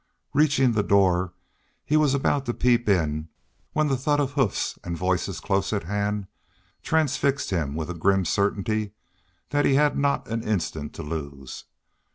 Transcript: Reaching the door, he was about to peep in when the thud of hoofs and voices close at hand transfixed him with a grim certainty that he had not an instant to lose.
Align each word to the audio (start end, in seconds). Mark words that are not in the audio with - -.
Reaching 0.33 0.71
the 0.71 0.81
door, 0.81 1.33
he 1.85 1.95
was 1.95 2.15
about 2.15 2.47
to 2.47 2.55
peep 2.55 2.89
in 2.89 3.29
when 3.73 3.87
the 3.87 3.95
thud 3.95 4.19
of 4.19 4.31
hoofs 4.31 4.79
and 4.83 4.97
voices 4.97 5.39
close 5.39 5.71
at 5.73 5.83
hand 5.83 6.25
transfixed 6.81 7.51
him 7.51 7.75
with 7.75 7.87
a 7.91 7.93
grim 7.93 8.25
certainty 8.25 8.93
that 9.51 9.63
he 9.63 9.75
had 9.75 9.95
not 9.95 10.27
an 10.27 10.41
instant 10.41 10.95
to 10.95 11.03
lose. 11.03 11.65